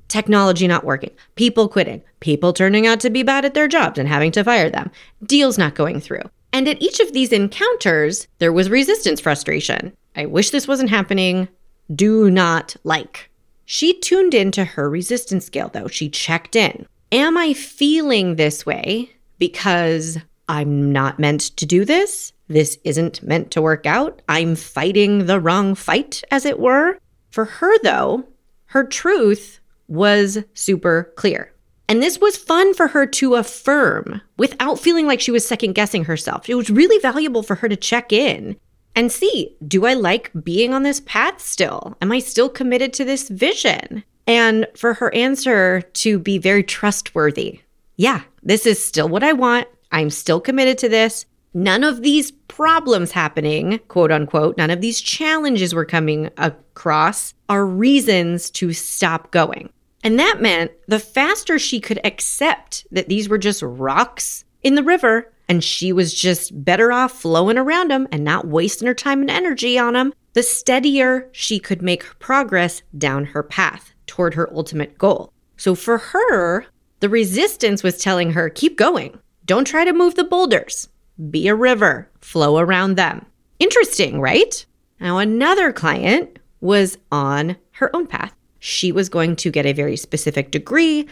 technology 0.09 0.67
not 0.67 0.83
working, 0.83 1.13
people 1.37 1.69
quitting, 1.69 2.03
people 2.19 2.53
turning 2.53 2.89
out 2.89 2.99
to 3.01 3.11
be 3.11 3.23
bad 3.23 3.45
at 3.45 3.55
their 3.55 3.69
jobs 3.69 4.01
and 4.01 4.09
having 4.09 4.33
to 4.33 4.43
fire 4.43 4.69
them, 4.69 4.91
deals 5.23 5.59
not 5.59 5.77
going 5.77 6.01
through. 6.01 6.23
And 6.55 6.69
at 6.69 6.81
each 6.81 7.01
of 7.01 7.13
these 7.13 7.33
encounters, 7.33 8.29
there 8.39 8.53
was 8.53 8.71
resistance 8.71 9.21
frustration. 9.21 9.93
I 10.15 10.27
wish 10.27 10.51
this 10.51 10.69
wasn't 10.69 10.89
happening. 10.89 11.49
Do 11.93 12.31
not 12.31 12.77
like. 12.85 13.29
She 13.65 13.99
tuned 13.99 14.35
into 14.35 14.65
her 14.65 14.89
resistance 14.89 15.47
scale, 15.47 15.69
though. 15.69 15.89
She 15.89 16.09
checked 16.09 16.55
in. 16.55 16.87
Am 17.11 17.37
I 17.37 17.55
feeling 17.55 18.37
this 18.37 18.65
way 18.65 19.11
because 19.41 20.17
I'm 20.49 20.93
not 20.93 21.19
meant 21.19 21.41
to 21.57 21.67
do 21.67 21.85
this? 21.85 22.33
This 22.47 22.79
isn't 22.85 23.25
meant 23.25 23.51
to 23.51 23.63
work 23.63 23.85
out. 23.85 24.23
I'm 24.29 24.55
fighting 24.55 25.27
the 25.27 25.41
wrong 25.41 25.75
fight, 25.75 26.23
as 26.31 26.45
it 26.47 26.61
were. 26.61 27.01
For 27.31 27.47
her, 27.47 27.77
though, 27.83 28.29
her 28.67 28.85
truth 28.85 29.59
was 29.89 30.39
super 30.55 31.13
clear. 31.17 31.51
And 31.89 32.03
this 32.03 32.19
was 32.19 32.37
fun 32.37 32.75
for 32.75 32.89
her 32.89 33.07
to 33.07 33.35
affirm 33.35 34.23
without 34.39 34.79
feeling 34.79 35.07
like 35.07 35.21
she 35.21 35.31
was 35.31 35.47
second 35.47 35.75
guessing 35.75 36.05
herself. 36.05 36.49
It 36.49 36.55
was 36.55 36.71
really 36.71 36.99
valuable 37.01 37.43
for 37.43 37.57
her 37.57 37.69
to 37.69 37.77
check 37.77 38.13
in 38.13 38.57
and 38.97 39.13
see 39.13 39.57
do 39.67 39.87
I 39.87 39.95
like 39.95 40.31
being 40.43 40.73
on 40.73 40.83
this 40.83 41.01
path 41.01 41.41
still? 41.41 41.97
Am 42.01 42.13
I 42.13 42.21
still 42.21 42.49
committed 42.49 42.93
to 42.95 43.05
this 43.05 43.29
vision? 43.29 44.05
And 44.27 44.67
for 44.77 44.95
her 44.95 45.15
answer 45.15 45.83
to 45.83 46.19
be 46.19 46.39
very 46.39 46.63
trustworthy. 46.63 47.61
Yeah, 47.97 48.23
this 48.43 48.65
is 48.65 48.83
still 48.83 49.09
what 49.09 49.23
I 49.23 49.33
want. 49.33 49.69
I'm 49.93 50.11
still 50.11 50.41
committed 50.41 50.79
to 50.79 50.89
this. 50.89 51.27
None 51.53 51.85
of 51.85 52.03
these 52.03 52.33
problems 52.33 53.13
happening, 53.13 53.79
quote 53.87 54.11
unquote, 54.11 54.57
none 54.57 54.71
of 54.71 54.81
these 54.81 55.01
challenges 55.01 55.75
we're 55.75 55.85
coming 55.85 56.31
across 56.37 57.35
are 57.49 57.65
reasons 57.65 58.51
to 58.51 58.73
stop 58.73 59.31
going. 59.31 59.71
And 60.05 60.19
that 60.19 60.41
meant 60.41 60.71
the 60.87 60.99
faster 60.99 61.59
she 61.59 61.81
could 61.81 61.99
accept 62.05 62.87
that 62.91 63.09
these 63.09 63.29
were 63.29 63.39
just 63.39 63.63
rocks 63.63 64.45
in 64.63 64.75
the 64.75 64.83
river 64.83 65.33
and 65.49 65.65
she 65.65 65.93
was 65.93 66.15
just 66.15 66.65
better 66.65 66.93
off 66.93 67.21
flowing 67.21 67.57
around 67.57 67.91
them 67.91 68.07
and 68.13 68.23
not 68.23 68.47
wasting 68.47 68.87
her 68.87 68.95
time 68.95 69.23
and 69.23 69.31
energy 69.31 69.79
on 69.79 69.95
them, 69.95 70.13
the 70.35 70.43
steadier 70.43 71.29
she 71.33 71.59
could 71.59 71.83
make 71.83 72.19
progress 72.19 72.83
down 72.97 73.25
her 73.25 73.43
path 73.43 73.95
toward 74.07 74.35
her 74.35 74.53
ultimate 74.55 74.99
goal. 74.99 75.33
So 75.57 75.75
for 75.75 75.99
her, 75.99 76.67
the 77.01 77.09
resistance 77.09 77.83
was 77.83 77.99
telling 77.99 78.33
her, 78.33 78.51
keep 78.51 78.77
going. 78.77 79.19
Don't 79.47 79.67
try 79.67 79.85
to 79.85 79.93
move 79.93 80.15
the 80.15 80.25
boulders. 80.25 80.89
Be 81.31 81.49
a 81.49 81.55
river, 81.55 82.11
flow 82.21 82.59
around 82.59 82.97
them. 82.97 83.25
Interesting, 83.59 84.21
right? 84.21 84.65
Now, 85.01 85.19
another 85.19 85.73
client 85.73 86.39
was 86.61 86.99
on 87.13 87.57
her 87.73 87.95
own 87.95 88.07
path 88.07 88.35
she 88.65 88.91
was 88.91 89.11
going 89.11 89.37
to 89.37 89.51
get 89.51 89.67
a 89.67 89.75
very 89.75 89.95
specific 89.95 90.51
degree 90.51 91.07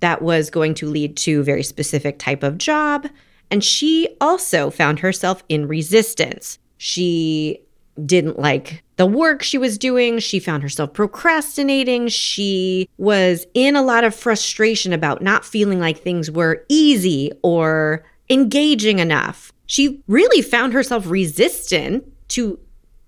that 0.00 0.20
was 0.20 0.50
going 0.50 0.74
to 0.74 0.86
lead 0.86 1.16
to 1.16 1.40
a 1.40 1.42
very 1.42 1.62
specific 1.62 2.18
type 2.18 2.42
of 2.42 2.58
job. 2.58 3.08
And 3.50 3.64
she 3.64 4.14
also 4.20 4.68
found 4.68 4.98
herself 4.98 5.42
in 5.48 5.66
resistance. 5.66 6.58
She 6.76 7.62
didn't 8.04 8.38
like 8.38 8.84
the 8.96 9.06
work 9.06 9.42
she 9.42 9.56
was 9.56 9.78
doing. 9.78 10.18
She 10.18 10.38
found 10.38 10.62
herself 10.62 10.92
procrastinating. 10.92 12.08
She 12.08 12.90
was 12.98 13.46
in 13.54 13.74
a 13.74 13.82
lot 13.82 14.04
of 14.04 14.14
frustration 14.14 14.92
about 14.92 15.22
not 15.22 15.46
feeling 15.46 15.80
like 15.80 15.96
things 15.96 16.30
were 16.30 16.66
easy 16.68 17.32
or 17.42 18.04
engaging 18.28 18.98
enough. 18.98 19.50
She 19.64 20.02
really 20.08 20.42
found 20.42 20.74
herself 20.74 21.06
resistant 21.08 22.04
to 22.28 22.58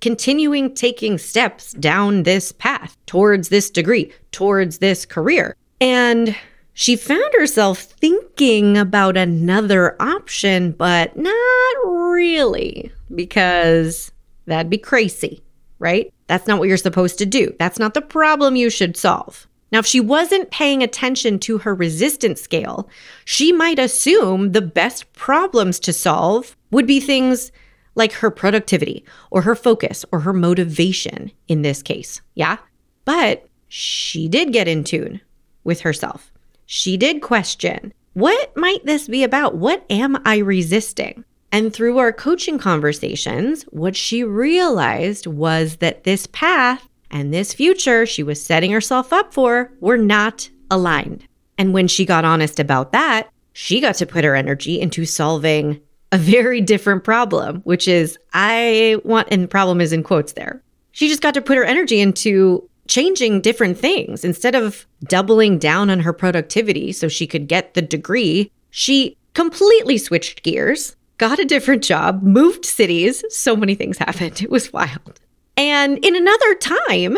continuing 0.01 0.75
taking 0.75 1.19
steps 1.19 1.73
down 1.75 2.23
this 2.23 2.53
path 2.53 2.97
towards 3.07 3.49
this 3.49 3.71
degree, 3.71 4.13
towards 4.33 4.79
this 4.79 5.05
career. 5.05 5.55
And 5.81 6.37
she 6.73 6.97
found 6.97 7.33
herself 7.35 7.81
thinking 7.81 8.79
about 8.79 9.17
another 9.17 9.97
option, 10.01 10.73
but 10.73 11.17
not 11.17 11.77
really, 11.85 12.91
because 13.15 14.11
that'd 14.47 14.71
be 14.71 14.79
crazy, 14.79 15.43
right? 15.79 16.13
That's 16.27 16.47
not 16.47 16.59
what 16.59 16.69
you're 16.69 16.77
supposed 16.77 17.19
to 17.19 17.27
do. 17.27 17.55
That's 17.59 17.79
not 17.79 17.95
the 17.95 18.01
problem 18.01 18.57
you 18.57 18.71
should 18.71 18.97
solve. 18.97 19.47
Now, 19.73 19.79
if 19.81 19.87
she 19.87 20.01
wasn't 20.01 20.51
paying 20.51 20.83
attention 20.83 21.39
to 21.41 21.59
her 21.59 21.75
resistance 21.75 22.41
scale, 22.41 22.89
she 23.25 23.53
might 23.53 23.79
assume 23.79 24.53
the 24.53 24.63
best 24.63 25.13
problems 25.13 25.79
to 25.81 25.93
solve 25.93 26.57
would 26.71 26.87
be 26.87 26.99
things 26.99 27.53
like 28.01 28.13
her 28.15 28.31
productivity 28.31 29.05
or 29.31 29.43
her 29.43 29.55
focus 29.55 30.05
or 30.11 30.21
her 30.21 30.33
motivation 30.33 31.31
in 31.47 31.63
this 31.63 31.83
case. 31.83 32.21
Yeah. 32.35 32.57
But 33.05 33.47
she 33.69 34.27
did 34.27 34.53
get 34.53 34.67
in 34.67 34.83
tune 34.83 35.21
with 35.63 35.83
herself. 35.83 36.33
She 36.67 36.97
did 36.97 37.23
question 37.23 37.93
what 38.15 38.57
might 38.57 38.85
this 38.85 39.07
be 39.07 39.23
about? 39.23 39.55
What 39.55 39.85
am 39.89 40.21
I 40.25 40.39
resisting? 40.39 41.25
And 41.53 41.73
through 41.73 41.99
our 41.99 42.13
coaching 42.13 42.59
conversations, 42.59 43.63
what 43.65 43.95
she 43.95 44.25
realized 44.25 45.27
was 45.29 45.77
that 45.77 46.03
this 46.03 46.27
path 46.27 46.89
and 47.11 47.33
this 47.33 47.55
future 47.55 48.07
she 48.07 48.23
was 48.23 48.43
setting 48.43 48.73
herself 48.73 49.13
up 49.13 49.33
for 49.33 49.73
were 49.81 49.99
not 49.99 50.49
aligned. 50.71 51.27
And 51.59 51.73
when 51.73 51.87
she 51.87 52.05
got 52.05 52.25
honest 52.25 52.59
about 52.59 52.93
that, 52.93 53.29
she 53.53 53.81
got 53.81 53.97
to 53.97 54.07
put 54.07 54.25
her 54.25 54.35
energy 54.35 54.81
into 54.81 55.05
solving 55.05 55.81
a 56.13 56.19
very 56.19 56.61
different 56.61 57.05
problem, 57.05 57.61
which 57.63 57.87
is 57.87 58.19
I 58.33 58.97
want, 59.05 59.29
and 59.31 59.49
problem 59.49 59.81
is 59.81 59.93
in 59.93 60.03
quotes 60.03 60.33
there. 60.33 60.63
She 60.93 61.09
just 61.09 61.23
got 61.23 61.35
to 61.35 61.43
put 61.43 61.57
her 61.57 61.65
energy 61.65 62.01
into 62.01 62.69
changing 62.89 63.41
different 63.41 63.79
things. 63.79 64.25
Instead 64.25 64.57
of 64.57 64.87
doubling 65.05 65.59
down 65.59 65.91
on 65.91 66.01
her 66.01 66.13
productivity 66.13 66.91
so 66.93 67.07
she 67.07 67.27
could 67.27 67.47
get 67.47 67.75
the 67.75 67.83
degree, 67.83 68.51
she 68.71 69.17
completely 69.35 69.97
switched 69.97 70.43
gears, 70.43 70.97
got 71.19 71.39
a 71.39 71.45
different 71.45 71.85
job, 71.85 72.23
moved 72.23 72.65
cities. 72.65 73.23
So 73.29 73.55
many 73.55 73.77
things 73.77 73.99
happened. 73.99 74.43
It 74.43 74.51
was 74.51 74.73
wild. 74.73 75.21
And 75.57 76.05
in 76.05 76.17
another 76.17 76.55
time, 76.57 77.17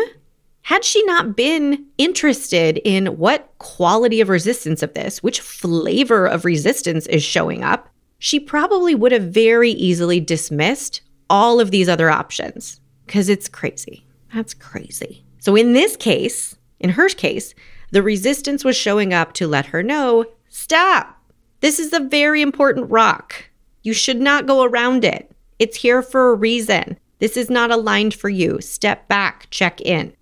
Had 0.63 0.85
she 0.85 1.03
not 1.03 1.35
been 1.35 1.85
interested 1.97 2.79
in 2.85 3.17
what 3.17 3.51
quality 3.57 4.21
of 4.21 4.29
resistance 4.29 4.81
of 4.81 4.93
this, 4.93 5.21
which 5.21 5.41
flavor 5.41 6.25
of 6.25 6.45
resistance 6.45 7.05
is 7.07 7.21
showing 7.21 7.63
up, 7.63 7.89
she 8.23 8.39
probably 8.39 8.95
would 8.95 9.11
have 9.11 9.33
very 9.33 9.71
easily 9.71 10.17
dismissed 10.17 11.01
all 11.29 11.59
of 11.59 11.71
these 11.71 11.89
other 11.89 12.09
options 12.09 12.79
because 13.05 13.27
it's 13.27 13.49
crazy. 13.49 14.07
That's 14.33 14.53
crazy. 14.53 15.25
So, 15.39 15.57
in 15.57 15.73
this 15.73 15.97
case, 15.97 16.55
in 16.79 16.91
her 16.91 17.09
case, 17.09 17.53
the 17.91 18.01
resistance 18.01 18.63
was 18.63 18.77
showing 18.77 19.13
up 19.13 19.33
to 19.33 19.45
let 19.45 19.65
her 19.65 19.83
know 19.83 20.23
stop. 20.47 21.21
This 21.59 21.79
is 21.79 21.91
a 21.91 21.99
very 21.99 22.41
important 22.41 22.89
rock. 22.89 23.49
You 23.81 23.91
should 23.91 24.21
not 24.21 24.47
go 24.47 24.63
around 24.63 25.03
it. 25.03 25.29
It's 25.59 25.75
here 25.75 26.01
for 26.01 26.31
a 26.31 26.35
reason. 26.35 26.97
This 27.19 27.35
is 27.35 27.49
not 27.49 27.71
aligned 27.71 28.13
for 28.13 28.29
you. 28.29 28.61
Step 28.61 29.09
back, 29.09 29.47
check 29.49 29.81
in. 29.81 30.15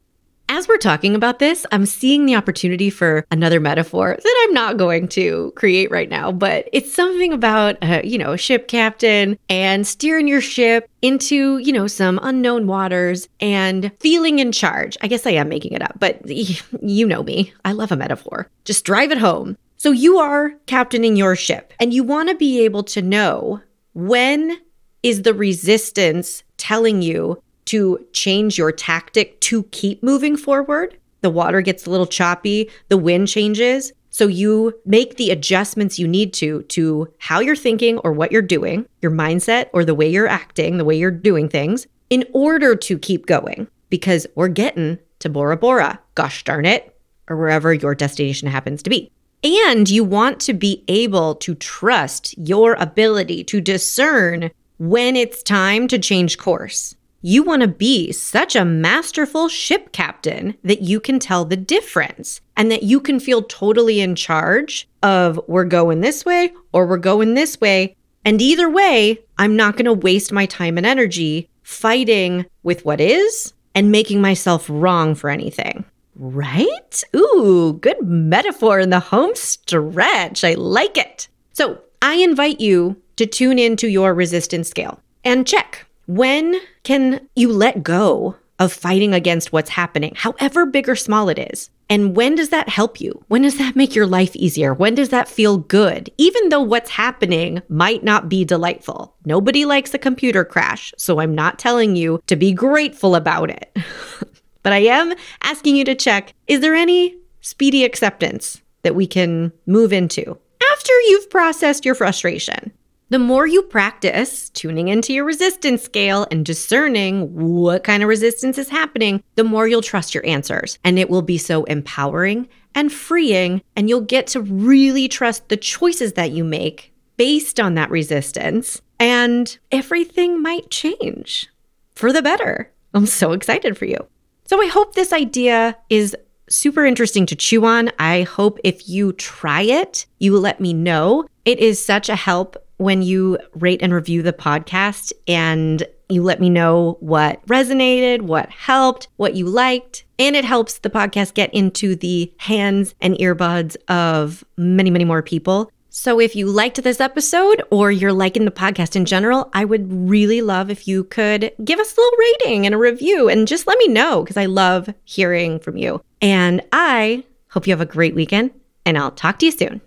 As 0.54 0.68
we're 0.68 0.76
talking 0.76 1.16
about 1.16 1.40
this, 1.40 1.66
I'm 1.72 1.86
seeing 1.86 2.26
the 2.26 2.36
opportunity 2.36 2.90
for 2.90 3.26
another 3.32 3.62
metaphor 3.62 4.18
that 4.22 4.44
I'm 4.44 4.54
not 4.54 4.76
going 4.76 5.08
to 5.08 5.54
create 5.56 5.90
right 5.90 6.10
now, 6.10 6.34
but 6.34 6.68
it's 6.74 6.94
something 6.94 7.32
about, 7.32 7.78
uh, 7.82 8.02
you 8.04 8.18
know, 8.18 8.34
a 8.34 8.38
ship 8.38 8.68
captain 8.68 9.40
and 9.48 9.88
steering 9.88 10.28
your 10.28 10.42
ship 10.42 10.90
into, 11.02 11.60
you 11.60 11.72
know, 11.72 11.88
some 11.88 12.20
unknown 12.22 12.68
waters 12.68 13.30
and 13.40 13.94
feeling 14.02 14.40
in 14.40 14.52
charge. 14.52 14.98
I 15.00 15.08
guess 15.08 15.26
I 15.26 15.32
am 15.32 15.48
making 15.48 15.72
it 15.72 15.82
up, 15.82 15.98
but 16.00 16.20
you 16.82 17.08
know 17.08 17.24
me. 17.24 17.54
I 17.64 17.72
love 17.72 17.94
a 17.94 17.96
metaphor. 17.96 18.50
Just 18.66 18.84
drive 18.84 19.14
it 19.14 19.20
home. 19.20 19.58
So 19.78 19.92
you 19.92 20.18
are 20.18 20.52
captaining 20.66 21.16
your 21.16 21.38
ship 21.38 21.72
and 21.80 21.94
you 21.94 22.04
want 22.04 22.28
to 22.28 22.36
be 22.36 22.66
able 22.66 22.84
to 22.84 23.02
know 23.02 23.62
when 23.94 24.58
is 25.02 25.22
the 25.22 25.34
resistance 25.34 26.44
telling 26.58 27.02
you 27.02 27.42
to 27.72 28.06
change 28.12 28.58
your 28.58 28.70
tactic 28.74 29.40
to 29.40 29.64
keep 29.72 30.04
moving 30.04 30.36
forward. 30.36 30.98
The 31.22 31.30
water 31.30 31.62
gets 31.62 31.86
a 31.86 31.90
little 31.90 32.06
choppy, 32.06 32.70
the 32.90 32.98
wind 32.98 33.30
changes. 33.30 33.94
So 34.10 34.28
you 34.28 34.78
make 34.86 35.16
the 35.16 35.32
adjustments 35.32 35.98
you 35.98 36.06
need 36.06 36.34
to 36.34 36.64
to 36.64 37.08
how 37.20 37.40
you're 37.40 37.56
thinking 37.56 37.98
or 38.00 38.12
what 38.12 38.30
you're 38.30 38.42
doing, 38.42 38.86
your 39.02 39.12
mindset 39.12 39.70
or 39.72 39.86
the 39.86 39.96
way 39.96 40.10
you're 40.10 40.28
acting, 40.28 40.78
the 40.78 40.84
way 40.84 40.98
you're 40.98 41.12
doing 41.12 41.48
things 41.48 41.88
in 42.10 42.26
order 42.34 42.76
to 42.76 43.00
keep 43.00 43.26
going 43.26 43.70
because 43.90 44.28
we're 44.36 44.50
getting 44.50 45.00
to 45.20 45.30
Bora 45.30 45.56
Bora, 45.56 45.98
gosh 46.16 46.44
darn 46.44 46.66
it, 46.66 46.94
or 47.30 47.38
wherever 47.38 47.74
your 47.74 47.96
destination 47.96 48.50
happens 48.50 48.84
to 48.84 48.90
be. 48.90 49.10
And 49.46 49.90
you 49.90 50.04
want 50.04 50.42
to 50.42 50.54
be 50.54 50.84
able 50.90 51.36
to 51.36 51.56
trust 51.56 52.38
your 52.38 52.74
ability 52.74 53.46
to 53.46 53.62
discern 53.62 54.52
when 54.78 55.16
it's 55.16 55.42
time 55.42 55.88
to 55.88 55.98
change 55.98 56.38
course. 56.38 56.96
You 57.24 57.44
want 57.44 57.62
to 57.62 57.68
be 57.68 58.12
such 58.12 58.56
a 58.56 58.66
masterful 58.66 59.48
ship 59.48 59.92
captain 59.92 60.58
that 60.64 60.82
you 60.82 61.00
can 61.00 61.20
tell 61.20 61.46
the 61.46 61.56
difference 61.56 62.42
and 62.58 62.72
that 62.72 62.82
you 62.82 63.00
can 63.00 63.20
feel 63.20 63.44
totally 63.44 64.00
in 64.00 64.16
charge 64.16 64.88
of 65.04 65.40
we're 65.48 65.66
going 65.66 66.02
this 66.02 66.26
way 66.26 66.52
or 66.74 66.88
we're 66.88 66.98
going 66.98 67.36
this 67.36 67.62
way. 67.62 67.96
And 68.26 68.42
either 68.42 68.70
way, 68.70 69.20
I'm 69.38 69.56
not 69.56 69.76
going 69.76 69.86
to 69.86 69.94
waste 69.94 70.32
my 70.32 70.48
time 70.48 70.78
and 70.78 70.86
energy 70.86 71.48
fighting 71.62 72.48
with 72.64 72.86
what 72.86 73.00
is 73.00 73.54
and 73.76 73.92
making 73.92 74.20
myself 74.20 74.66
wrong 74.68 75.14
for 75.14 75.30
anything. 75.30 75.86
Right? 76.16 77.04
Ooh, 77.16 77.78
good 77.82 78.02
metaphor 78.02 78.80
in 78.80 78.90
the 78.90 79.00
home 79.00 79.36
stretch. 79.36 80.44
I 80.44 80.56
like 80.56 80.98
it. 80.98 81.28
So 81.54 81.82
I 82.02 82.16
invite 82.16 82.60
you 82.60 83.00
to 83.18 83.28
tune 83.28 83.60
into 83.60 83.88
your 83.88 84.16
resistance 84.16 84.70
scale 84.70 85.00
and 85.24 85.46
check 85.46 85.86
when 86.16 86.60
can 86.84 87.30
you 87.36 87.54
let 87.54 87.84
go 87.84 88.36
of 88.60 88.74
fighting 88.74 89.14
against 89.14 89.54
what's 89.54 89.70
happening, 89.70 90.14
however 90.16 90.66
big 90.66 90.90
or 90.90 90.96
small 90.96 91.30
it 91.30 91.40
is? 91.40 91.70
And 91.90 92.16
when 92.16 92.36
does 92.36 92.50
that 92.50 92.68
help 92.68 93.00
you? 93.00 93.24
When 93.30 93.44
does 93.44 93.58
that 93.58 93.78
make 93.78 93.96
your 93.96 94.06
life 94.06 94.36
easier? 94.36 94.74
When 94.74 94.94
does 94.94 95.10
that 95.10 95.30
feel 95.30 95.58
good? 95.58 96.10
Even 96.18 96.50
though 96.50 96.62
what's 96.62 96.90
happening 96.90 97.62
might 97.70 98.04
not 98.04 98.28
be 98.28 98.44
delightful. 98.44 99.16
Nobody 99.26 99.64
likes 99.64 99.94
a 99.94 99.98
computer 99.98 100.44
crash, 100.44 100.94
so 100.98 101.20
I'm 101.20 101.34
not 101.34 101.60
telling 101.60 101.96
you 101.96 102.22
to 102.28 102.36
be 102.36 102.52
grateful 102.52 103.16
about 103.16 103.50
it. 103.50 103.76
but 104.64 104.74
I 104.74 104.80
am 104.80 105.14
asking 105.44 105.78
you 105.78 105.86
to 105.86 105.96
check 105.96 106.34
is 106.48 106.60
there 106.60 106.76
any 106.76 107.16
speedy 107.40 107.86
acceptance 107.86 108.62
that 108.84 108.96
we 108.96 109.08
can 109.08 109.54
move 109.66 109.94
into 109.94 110.38
after 110.74 110.94
you've 111.08 111.30
processed 111.30 111.86
your 111.86 111.96
frustration? 111.96 112.74
The 113.12 113.20
more 113.20 113.46
you 113.46 113.64
practice 113.64 114.50
tuning 114.52 114.88
into 114.88 115.12
your 115.12 115.26
resistance 115.26 115.84
scale 115.84 116.26
and 116.32 116.46
discerning 116.46 117.36
what 117.36 117.84
kind 117.84 118.02
of 118.02 118.08
resistance 118.08 118.58
is 118.58 118.70
happening, 118.70 119.22
the 119.36 119.44
more 119.44 119.68
you'll 119.68 119.82
trust 119.82 120.16
your 120.16 120.26
answers. 120.26 120.80
And 120.86 120.98
it 120.98 121.10
will 121.10 121.22
be 121.22 121.38
so 121.38 121.66
empowering 121.66 122.48
and 122.74 122.90
freeing. 122.90 123.64
And 123.76 123.90
you'll 123.90 124.00
get 124.00 124.28
to 124.28 124.40
really 124.40 125.10
trust 125.10 125.50
the 125.50 125.58
choices 125.58 126.14
that 126.14 126.32
you 126.32 126.46
make 126.46 126.94
based 127.18 127.60
on 127.60 127.76
that 127.76 127.92
resistance. 127.92 128.82
And 128.98 129.58
everything 129.74 130.42
might 130.42 130.70
change 130.70 131.50
for 131.94 132.14
the 132.14 132.22
better. 132.22 132.72
I'm 132.94 133.08
so 133.08 133.34
excited 133.34 133.78
for 133.78 133.84
you. 133.84 134.08
So 134.46 134.62
I 134.62 134.68
hope 134.68 134.96
this 134.96 135.12
idea 135.12 135.76
is 135.90 136.16
super 136.50 136.86
interesting 136.86 137.26
to 137.26 137.36
chew 137.36 137.66
on. 137.66 137.92
I 138.00 138.22
hope 138.22 138.58
if 138.64 138.88
you 138.88 139.12
try 139.12 139.64
it, 139.64 140.06
you 140.20 140.38
let 140.40 140.62
me 140.62 140.72
know. 140.72 141.26
It 141.44 141.60
is 141.60 141.84
such 141.84 142.08
a 142.08 142.16
help 142.16 142.56
when 142.82 143.04
you 143.04 143.38
rate 143.54 143.80
and 143.84 143.94
review 143.94 144.24
the 144.24 144.34
podcast 144.34 145.14
and 145.28 145.84
you 146.10 146.24
let 146.24 146.42
me 146.42 146.50
know 146.50 146.98
what 147.00 147.46
resonated, 147.46 148.22
what 148.22 148.50
helped, 148.50 149.08
what 149.18 149.36
you 149.36 149.46
liked. 149.46 150.04
And 150.18 150.36
it 150.36 150.44
helps 150.44 150.80
the 150.80 150.90
podcast 150.90 151.36
get 151.36 151.54
into 151.54 151.96
the 151.96 152.34
hands 152.38 152.96
and 153.00 153.16
earbuds 153.16 153.78
of 153.88 154.44
many, 154.58 154.90
many 154.90 155.06
more 155.06 155.22
people. 155.22 155.72
So 155.92 156.20
if 156.20 156.36
you 156.36 156.48
liked 156.48 156.82
this 156.82 157.00
episode 157.00 157.62
or 157.70 157.92
you're 157.92 158.14
liking 158.14 158.46
the 158.46 158.52
podcast 158.52 158.96
in 158.96 159.06
general, 159.06 159.52
I 159.54 159.64
would 159.64 159.92
really 159.92 160.42
love 160.42 160.72
if 160.72 160.88
you 160.88 161.04
could 161.04 161.52
give 161.64 161.80
us 161.80 161.96
a 161.96 162.00
little 162.02 162.18
rating 162.18 162.66
and 162.66 162.74
a 162.74 162.80
review 162.80 163.30
and 163.30 163.48
just 163.48 163.68
let 163.68 163.78
me 163.78 163.90
know 163.90 164.24
because 164.24 164.38
I 164.38 164.46
love 164.48 164.90
hearing 165.04 165.60
from 165.60 165.78
you. 165.78 166.02
And 166.20 166.62
I 166.72 167.26
hope 167.50 167.68
you 167.68 167.74
have 167.74 167.82
a 167.82 167.86
great 167.86 168.16
weekend 168.16 168.52
and 168.88 168.98
I'll 168.98 169.12
talk 169.12 169.38
to 169.40 169.46
you 169.46 169.52
soon. 169.52 169.82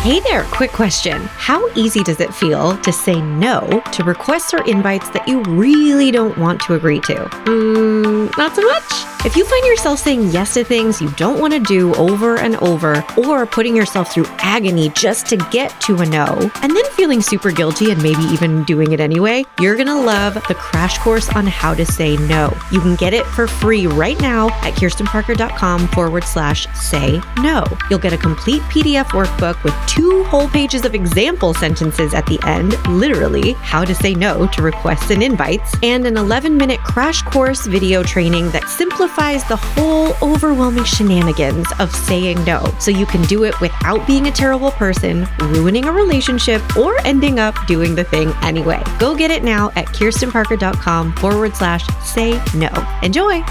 Hey 0.00 0.18
there, 0.18 0.42
quick 0.44 0.72
question. 0.72 1.12
How 1.36 1.68
easy 1.76 2.02
does 2.02 2.18
it 2.18 2.34
feel 2.34 2.76
to 2.78 2.92
say 2.92 3.20
no 3.22 3.80
to 3.92 4.02
requests 4.02 4.52
or 4.52 4.64
invites 4.64 5.08
that 5.10 5.28
you 5.28 5.42
really 5.42 6.10
don't 6.10 6.36
want 6.38 6.60
to 6.62 6.74
agree 6.74 6.98
to? 7.02 7.14
Mm, 7.44 8.36
not 8.36 8.56
so 8.56 8.62
much? 8.62 9.11
If 9.24 9.36
you 9.36 9.44
find 9.44 9.64
yourself 9.66 10.00
saying 10.00 10.30
yes 10.30 10.54
to 10.54 10.64
things 10.64 11.00
you 11.00 11.08
don't 11.12 11.38
want 11.38 11.52
to 11.52 11.60
do 11.60 11.94
over 11.94 12.38
and 12.38 12.56
over, 12.56 13.04
or 13.16 13.46
putting 13.46 13.76
yourself 13.76 14.12
through 14.12 14.26
agony 14.38 14.88
just 14.88 15.26
to 15.26 15.36
get 15.52 15.80
to 15.82 15.98
a 15.98 16.06
no, 16.06 16.50
and 16.60 16.74
then 16.74 16.84
feeling 16.86 17.22
super 17.22 17.52
guilty 17.52 17.92
and 17.92 18.02
maybe 18.02 18.22
even 18.24 18.64
doing 18.64 18.90
it 18.90 18.98
anyway, 18.98 19.44
you're 19.60 19.76
going 19.76 19.86
to 19.86 19.94
love 19.94 20.34
the 20.48 20.56
crash 20.56 20.98
course 20.98 21.28
on 21.36 21.46
how 21.46 21.72
to 21.72 21.86
say 21.86 22.16
no. 22.16 22.52
You 22.72 22.80
can 22.80 22.96
get 22.96 23.14
it 23.14 23.24
for 23.24 23.46
free 23.46 23.86
right 23.86 24.20
now 24.20 24.48
at 24.62 24.74
kirstenparker.com 24.74 25.86
forward 25.88 26.24
slash 26.24 26.66
say 26.74 27.20
no. 27.38 27.64
You'll 27.88 28.00
get 28.00 28.12
a 28.12 28.18
complete 28.18 28.62
PDF 28.62 29.06
workbook 29.10 29.62
with 29.62 29.74
two 29.86 30.24
whole 30.24 30.48
pages 30.48 30.84
of 30.84 30.96
example 30.96 31.54
sentences 31.54 32.12
at 32.12 32.26
the 32.26 32.40
end, 32.44 32.76
literally, 32.88 33.52
how 33.52 33.84
to 33.84 33.94
say 33.94 34.14
no 34.14 34.48
to 34.48 34.62
requests 34.62 35.12
and 35.12 35.22
invites, 35.22 35.76
and 35.84 36.08
an 36.08 36.16
11 36.16 36.56
minute 36.56 36.80
crash 36.80 37.22
course 37.22 37.66
video 37.66 38.02
training 38.02 38.50
that 38.50 38.68
simplifies 39.12 39.44
the 39.48 39.56
whole 39.56 40.14
overwhelming 40.22 40.84
shenanigans 40.84 41.66
of 41.78 41.94
saying 41.94 42.42
no 42.44 42.64
so 42.78 42.90
you 42.90 43.06
can 43.06 43.22
do 43.22 43.44
it 43.44 43.58
without 43.60 44.06
being 44.06 44.26
a 44.26 44.30
terrible 44.30 44.70
person, 44.70 45.26
ruining 45.40 45.86
a 45.86 45.92
relationship, 45.92 46.62
or 46.76 46.96
ending 47.06 47.38
up 47.38 47.54
doing 47.66 47.94
the 47.94 48.04
thing 48.04 48.32
anyway. 48.42 48.82
Go 48.98 49.14
get 49.14 49.30
it 49.30 49.42
now 49.42 49.70
at 49.76 49.86
kirstenparker.com 49.86 51.12
forward 51.16 51.54
slash 51.54 51.86
say 52.04 52.42
no. 52.54 52.70
Enjoy! 53.02 53.42